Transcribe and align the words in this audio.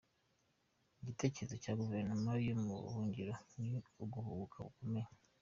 Igitekerezo 1.01 1.55
cya 1.63 1.73
Guverinoma 1.79 2.31
yo 2.47 2.55
mu 2.63 2.73
buhungiro 2.83 3.33
ni 3.63 3.73
uguhubuka 4.03 4.57
gukomeye 4.67 5.09